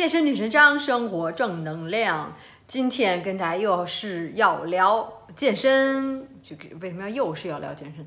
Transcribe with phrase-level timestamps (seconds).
[0.00, 2.34] 健身女神张，生活正能量。
[2.66, 8.06] 今天跟大家又是要聊健身，就为什么要又是要聊健身？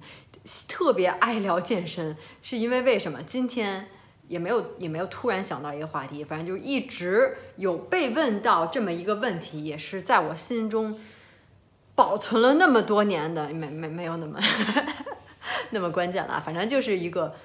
[0.67, 3.21] 特别爱聊健身，是因为为什么？
[3.21, 3.90] 今天
[4.28, 10.99] 也没有也没有突然想到一个话题，反正就是一直有被问到这么一个问题，也是在我心中
[11.94, 14.39] 保存了那么多年的，没没没有那么
[15.69, 17.35] 那么关键了，反正就是一个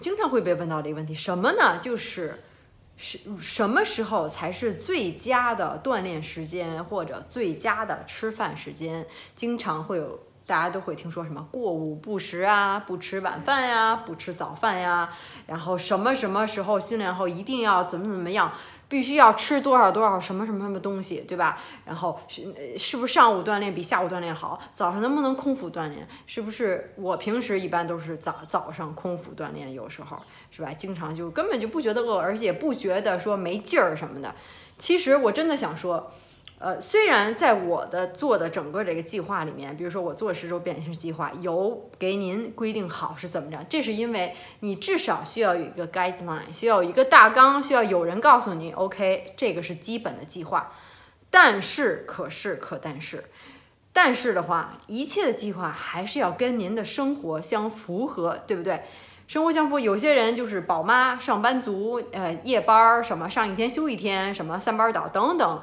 [0.00, 1.78] 经常会被问到的一个问题，什么呢？
[1.82, 2.44] 就是。
[3.00, 9.06] 是什么时候才是最佳的锻炼时间，或者最佳的吃饭时间？
[9.36, 15.10] 经常会有大家都会听说什么过午不食啊，不吃晚饭呀，不吃早饭呀，
[15.46, 18.52] 然后什么什么时候训练后一定要怎么怎么样。
[18.88, 21.60] 必须要吃多少多少什么什么什么东西，对吧？
[21.84, 24.58] 然后是是不是上午锻炼比下午锻炼好？
[24.72, 26.08] 早上能不能空腹锻炼？
[26.26, 30.18] 是不是我平时一般都是早早上空腹锻炼，有时候
[30.50, 30.72] 是吧？
[30.72, 34.34] 经常就根本就不觉得饿，而且不觉得说没劲儿什么的。
[34.78, 36.10] 其实我真的想说。
[36.60, 50.72] 呃，虽然在我的做的整个这个计划里面，比如说我做十周变身计划，有给您规定好是怎么着，这是因为你至少需要有一个 guideline，需要有一个大纲，需要有人告诉你，OK，这个是基本的计划。
[51.30, 53.26] 但是，可是，可但是，
[53.92, 58.82] 但是的话，一切的计划还是要跟您的生活相符合，对不对？
[59.28, 65.62] 生活相符，有些人就是宝妈、上班族，呃，夜班儿什么，上一天休一天，什么三班倒等等。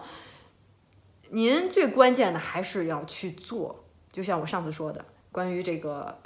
[1.29, 6.17] 您最关键的还是要去做，就像我上次说的，关于这个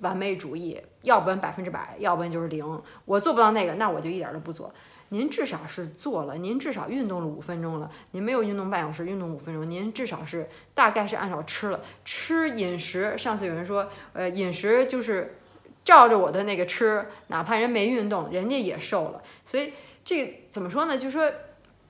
[0.00, 2.82] 完美主义，要不然百分之百，要不然就是零。
[3.04, 4.72] 我做不到那个，那我就一点都不做。
[5.10, 7.90] 您至少是做了，您至少运动了五分钟了。
[8.12, 13.16] 您没有运动半小时，运动五分钟，您至少是大概是按照吃了吃饮食。
[13.18, 15.38] 上次有人说，呃，饮食就是
[15.84, 19.22] 照着我的那个吃，哪怕人没运动，人家也瘦了。
[19.44, 20.96] 所以这怎么说呢？
[20.96, 21.30] 就说，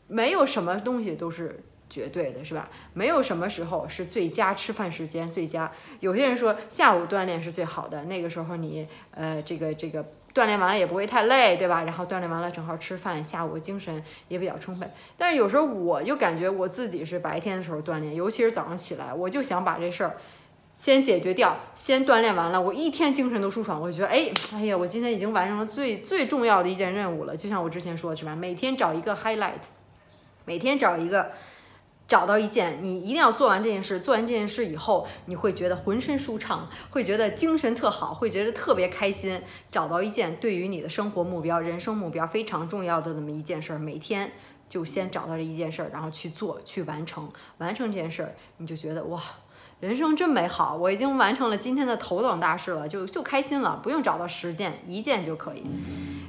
[0.09, 1.63] 没有什么东西都是。
[1.95, 2.69] 绝对的是吧？
[2.93, 5.71] 没有什么时候是最佳吃饭时间最佳。
[6.01, 11.85] 有些人说下午锻炼是最好的，那个时候你呃这个这个锻炼完了也不会太累，对吧？
[11.85, 14.89] 然后锻炼完了正好吃饭，下午精神也比较充沛。
[15.17, 20.17] 但是有时候我就感觉我自己是白天的时候锻炼，尤其是早上起来，我就想把这事儿
[20.75, 27.37] 先解决掉，先锻炼完了，我一天精神都舒爽，我就觉得哎哎呀，我今天已经完成了最最重要的一件任务了。
[27.37, 28.35] 就像我之前说的是吧？
[28.35, 29.63] 每天找一个 highlight，
[30.45, 31.31] 每天找一个。
[32.07, 39.41] 找到一件你一定要做完这件事，做完这件事以后，你会觉得浑身舒畅，会觉得精神特好，会觉得特别开心。
[39.71, 44.33] 找到一件对于你的生活目标、人生目标非常重要的那么一件事儿，每天
[44.69, 47.27] 就先找到这一件事儿，然后去做，去完成。
[47.57, 49.23] 完成这件事儿，你就觉得哇，
[49.81, 50.77] 人生真美好！
[50.77, 55.65] 我已经完成了今天的头等大事了，就就开心了，不用找到十件，一件就可以。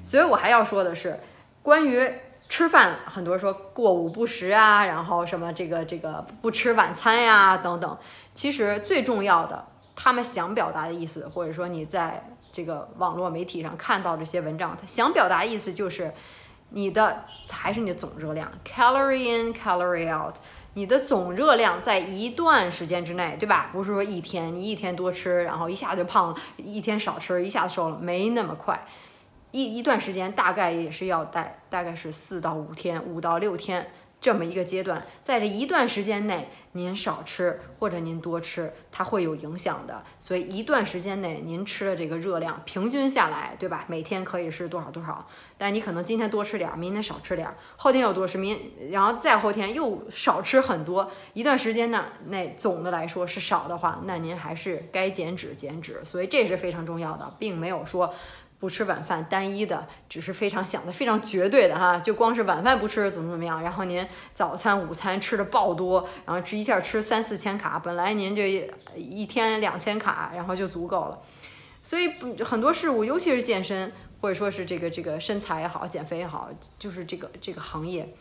[0.02, 1.20] 所以我还要说的是，
[1.62, 2.10] 关于。
[2.48, 7.98] 吃饭很多人说过午不食啊，然后什么这个这个不吃晚餐呀等等。
[8.34, 16.14] 其实最重要的，他们想表达的意思，或者说你在这个网络媒体上看到这些文章，他想表达意思就是
[16.70, 20.36] 你的还是你的总热量，calorie in calorie out，
[20.74, 23.70] 你的总热量在一段时间之内，对吧？
[23.72, 28.86] 不是说一天你一天多吃，然后一下就胖了，一天少吃一下子瘦了，没那么快。
[29.56, 33.90] 一一段时间大概也是要带，大概是四到五天，五到六天
[34.20, 40.04] 这么一个阶段，在这一段时间内，您少吃或者您多吃，它会有影响的。
[40.20, 43.86] 所以一段时间内您吃的这个热量平均下来，对吧？
[43.88, 45.26] 每天可以是多少多少？
[45.58, 51.10] 但你可能今天多吃点，明天少吃点，后天又多吃，明然后再后天又少吃很多。
[51.32, 56.04] 一段时间呢，那总的来说是少的话，那您还是该减脂减脂。
[56.04, 58.14] 所以这是非常重要的，并没有说。
[58.60, 71.22] 不吃晚饭，单一的，只是非常想的非常绝对的哈，就光是晚饭不吃怎么怎么样，然后您早餐、午餐吃的爆多，然后吃一下吃三四千卡，本来您这一天两千卡，然后就足够了。
[71.84, 72.08] 所以
[72.44, 73.92] 很多事物，尤其是健身
[74.22, 76.50] 或者说是这个这个身材也好，减肥也好，
[76.80, 78.12] 就是这个这个行业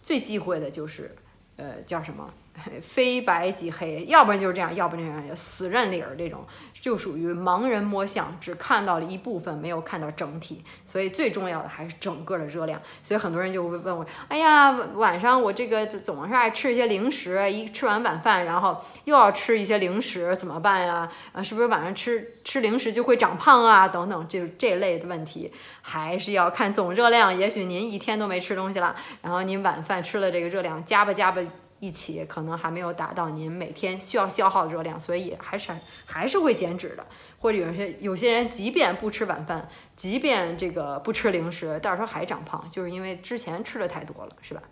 [0.00, 1.14] 最忌讳的就是，
[1.56, 2.32] 呃，叫什么？
[2.82, 6.44] 非白即黑，要不然就是这样，要不然这样，死认理儿这种，
[6.74, 10.62] 就属于盲人摸象，只看到了一部分，没有看到整体。
[10.84, 12.80] 所以最重要的还是整个的热量。
[13.02, 21.10] 所以很多人就会问我，哎呀，晚上我这个总是爱吃一些零食，一吃完晚饭，然后又要吃一些零食，怎么办呀？
[21.32, 23.88] 啊，是不是晚上吃吃零食就会长胖啊？
[23.88, 25.50] 等等，就这类的问题，
[25.80, 27.34] 还是要看总热量。
[27.34, 31.40] 也许您一天都没吃东西了，然后您晚饭吃了这个热量，加吧加吧。
[31.80, 37.04] 一起，可能还没有达到您每天需要消耗的热量，所以还是还是会减脂的。
[37.40, 44.62] 或者有些有些人，即便不吃晚饭，即便这个不吃零食，到时候还长胖，就是因为之前吃的太多了，是吧？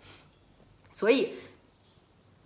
[0.89, 1.33] 所以。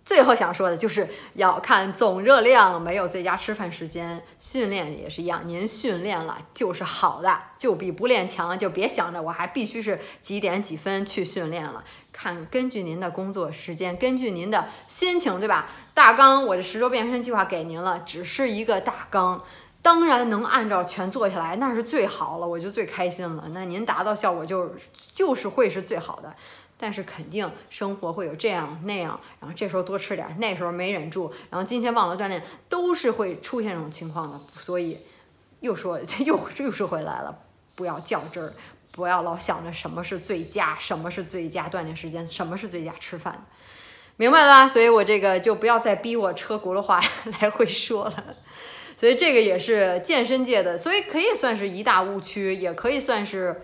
[0.04, 4.22] 最后想说的就是要看总热量，没有最佳吃饭时间。
[4.38, 8.58] 训练也是一样，您训练了就是好的，就比不练强。
[8.58, 11.82] 就别想着我还必须是几点几分去训练了。
[12.12, 15.68] 看根据您的工作时间，根据您的心情，对吧？
[15.94, 19.42] 大纲我这十周变身计划给您了，只是一个大纲，
[19.84, 23.44] 当然能按照全做下来，那是最好了，我就最开心了。
[23.50, 24.74] 那您达到效果就
[25.12, 26.34] 就是会是最好的。
[26.78, 34.40] 但是肯定生活会有这样那样，然后这时候多吃点，那时候没忍住，然后今天忘了锻炼，都是会出现这种情况的。
[34.58, 34.98] 所以
[35.60, 37.38] 又说 又又说回来了，
[37.74, 38.54] 不要较真儿，
[38.90, 43.46] 不要老想着什么是最佳，什么是最佳锻炼时间，什么是最佳吃饭，
[44.16, 44.68] 明白了吧？
[44.68, 47.00] 所以我这个就不要再逼我车轱辘话
[47.40, 48.34] 来回说了。
[48.96, 53.60] 所以这个也是健身界的，所以可以算是一大误区，也可以算是。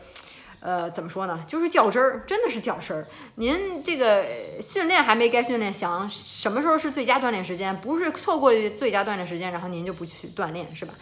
[0.63, 1.43] 呃，怎么说呢？
[1.47, 3.07] 就是较真儿，真的是较真儿。
[3.37, 4.27] 您这个
[4.61, 7.75] 训练还没该训练，想什么时候是最佳锻炼时间？
[7.81, 10.93] 不是错过最佳锻炼时间，然后您就不去锻炼，是吧？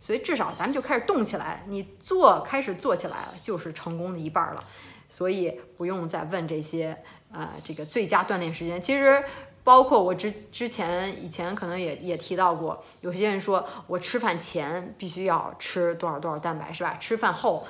[0.00, 4.64] 所以至少咱们就开始动起来，你做开始做起来了，就是成功的一半了。
[5.08, 6.98] 所以不用再问这些
[7.32, 8.82] 呃，这个最佳锻炼时间。
[8.82, 9.22] 其实
[9.64, 16.96] 包括我之之前以前可能也也提到过，有些人说我吃饭前必须要吃多少多少蛋白，是吧？
[17.00, 17.66] 吃饭后。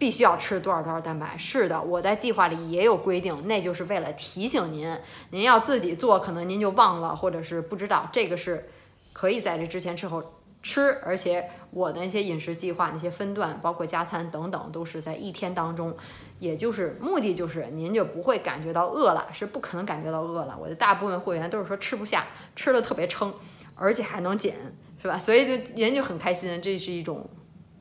[0.00, 1.36] 必须要吃多少多少蛋白？
[1.36, 4.96] 是的，我在计划里也有规定，那就是为了提醒您，
[5.30, 8.08] 您要自己做，可能您就忘了，或者是不知道。
[8.12, 8.70] 这个是
[9.12, 10.22] 可以在这之前吃后
[10.62, 15.96] 吃，而且我的那些饮食计划、那些分段，包括加餐等等，都是在一天当中，
[16.38, 20.58] 也就是目的就是您就不会感觉到饿了，是不可能感觉到饿了。
[20.60, 22.26] 我的大部分会员都是说吃不下，
[22.56, 23.32] 吃的特别撑，
[23.74, 24.54] 而且还能减，
[25.00, 25.16] 是吧？
[25.16, 27.28] 所以就人就很开心，这是一种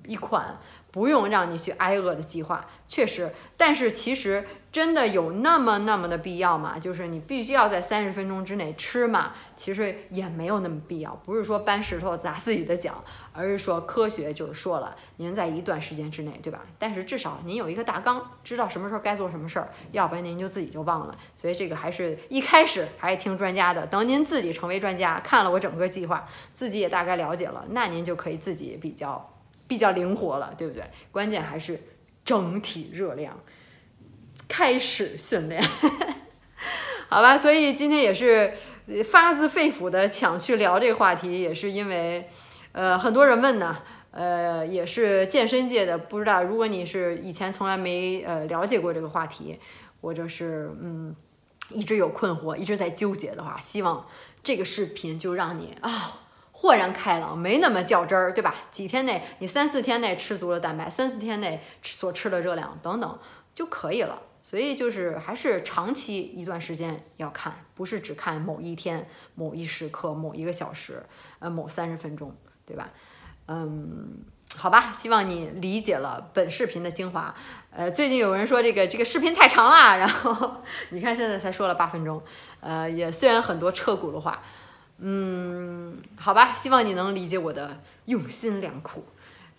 [0.08, 0.58] 一款。
[0.90, 6.80] 不用让你去挨饿的计划，确实，但是其实真的有那么那么的必要吗？
[6.80, 9.34] 就是你必须要在三十分钟之内吃嘛？
[9.56, 16.62] 其实也没有那么必要，不是说搬石头砸自己的脚，而是说科学就是说了，您在一段时间之内，对吧？
[16.80, 21.16] 但是至少您有一个大纲，知道什么时候该做什么事儿，要不然您就自己就忘了。
[21.36, 29.34] 所以这个还是一开始还是听专家的，等您自己成为专家，看了我整个计划，自己也大概了解了，那您就可以自己比较。
[29.68, 30.84] 比较灵活了，对不对？
[31.12, 31.82] 关键还是
[32.24, 33.38] 整体热量。
[34.48, 35.62] 开始训练，
[37.10, 37.36] 好吧。
[37.36, 38.54] 所以今天也是
[39.04, 42.28] 发自肺腑的想去聊这个话题，也是因为，
[42.72, 43.80] 呃，很多人问呢，
[44.12, 49.60] 呃，也是健身界的，不知道如果你是以前从来没呃了解过这个话题，
[50.02, 51.16] 或者是嗯
[51.72, 54.06] 一直有困惑，一直在纠结的话，希望
[54.44, 56.27] 这个视频就让你啊。
[56.60, 58.56] 豁然开朗，没那么较真儿，对吧？
[58.72, 63.20] 几天内，你三四天内吃足了蛋白，三四天内所吃的热量等等
[63.54, 64.24] 就可以了。
[64.42, 71.06] 所以就是还是长期一段时间要看，不是只看某一天、某一时刻、某一个小时，
[71.38, 72.90] 呃，某三十分钟，对吧？
[73.48, 74.24] 嗯，
[74.56, 77.36] 好吧，希望你理解了本视频的精华。
[77.70, 82.20] 呃，最近有人说这个这个视频太长了，然后 你看现在才说了八分钟，
[82.62, 84.42] 呃，也虽然很多彻骨的话。
[85.00, 89.04] 嗯，好吧，希望你能理解我的用心良苦。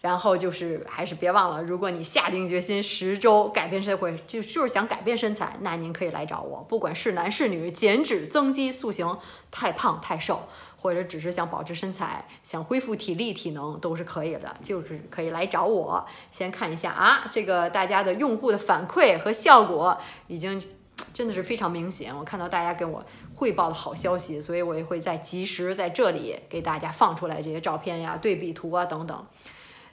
[0.00, 6.65] 然后就是，还是别忘了，如果你下定决心十周改变社会，就就是想改变身材，那您可以来找我。
[6.69, 9.19] 不管是男是女，减脂、增肌、塑形，
[9.51, 10.44] 太胖太瘦，
[10.81, 14.55] 或者只是想保持身材、想恢复体力、体能，都是可以的。
[14.63, 16.06] 就是可以来找我。
[16.31, 19.98] 先看一下啊，这个大家的用户的反馈和效果
[20.29, 20.63] 已经
[21.12, 22.17] 真的是非常明显。
[22.17, 23.05] 我看到大家跟我。
[23.38, 29.26] 汇报的好消息，所以我也会在及时在这里给大家放出来这些照片呀、对比图啊等等。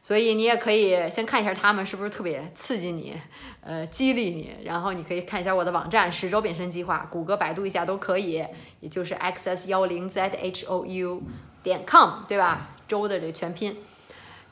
[0.02, 3.14] 所以你也可以先看一下他们是不是特别刺激你，
[3.62, 4.52] 呃，激励你。
[4.64, 8.44] 然后你可以看一下我的网站十周变身计划，谷歌、百度一下都可以，
[8.80, 11.22] 也就是 xs 幺零 z h o u
[11.62, 12.70] 点 com，对吧？
[12.88, 13.78] 周的这全拼。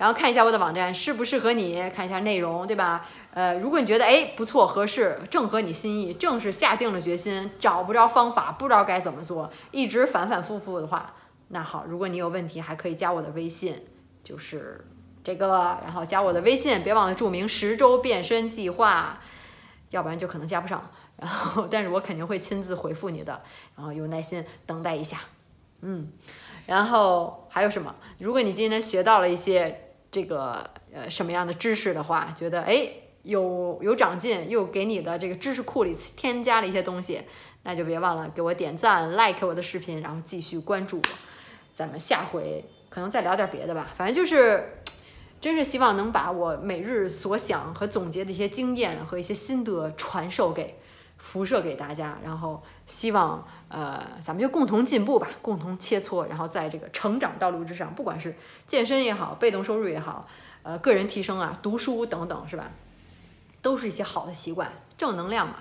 [0.03, 3.07] 然后看一下我的网站适不适合你，看一下内容，对吧？
[3.33, 11.13] 呃，如果你觉得哎不错合适，正合你心意，正是下定了决心，找不着方法，不知道该怎么做，一直反反复复的话，
[11.47, 13.81] 那好，如果你有问题，还可以加我的微信，
[14.21, 14.85] 就是
[15.23, 19.21] 这个，然后加我的微信，别忘了注明十周变身计划，
[19.91, 20.85] 要不然就可能加不上。
[21.15, 23.41] 然后，但是我肯定会亲自回复你的，
[23.77, 25.21] 然后有耐心等待一下，
[25.79, 26.11] 嗯。
[26.65, 27.93] 然后还有什么？
[28.19, 29.82] 如果你今天学到了一些
[30.13, 32.87] 这个呃什么样的知识的话，觉得哎
[33.23, 37.23] 有有长进，又给你的这个知识库里添加了一些东西，
[37.63, 41.03] 那就别忘了给我点赞、like 我的视频，然后继续关注我。
[41.73, 44.77] 咱们下回可能再聊点别的吧，反正就是，
[45.41, 50.75] 真是希望能把我每日所想和总结的一些经验和一些心得传授给、
[51.23, 58.35] 辐射给大家，然后希望呃咱们就共同进步吧，共同切磋，然后在这个成长道路之上，不管是
[58.67, 60.27] 健身也好，被动收入也好，
[60.63, 62.69] 呃个人提升啊，读书等等，是吧？
[63.61, 65.55] 都是一些好的习惯，正能量嘛。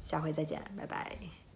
[0.00, 1.47] 下回再见，拜拜。